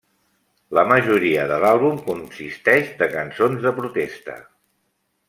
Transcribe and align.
La 0.77 0.83
majoria 0.91 1.43
de 1.51 1.59
l'àlbum 1.63 1.99
consisteix 2.07 2.89
de 3.03 3.11
cançons 3.15 3.63
de 3.67 3.75
protesta. 3.81 4.39